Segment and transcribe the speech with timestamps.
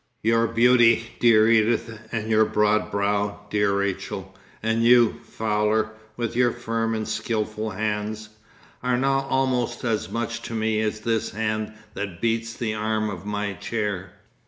[0.23, 6.51] Your beauty, dear Edith, and your broad brow, dear Rachel, and you, Fowler, with your
[6.51, 8.29] firm and skilful hands,
[8.81, 13.27] are now almost as much to me as this hand that beats the arm of
[13.27, 14.13] my chair.